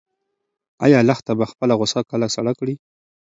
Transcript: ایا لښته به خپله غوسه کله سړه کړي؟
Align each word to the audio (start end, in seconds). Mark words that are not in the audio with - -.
ایا 0.85 0.99
لښته 1.07 1.31
به 1.39 1.45
خپله 1.51 1.73
غوسه 1.79 2.01
کله 2.11 2.27
سړه 2.35 2.53
کړي؟ 2.59 2.75